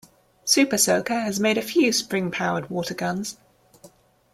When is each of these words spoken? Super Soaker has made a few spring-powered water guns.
Super 0.45 0.79
Soaker 0.79 1.13
has 1.19 1.39
made 1.39 1.59
a 1.59 1.61
few 1.61 1.91
spring-powered 1.93 2.71
water 2.71 2.95
guns. 2.95 3.37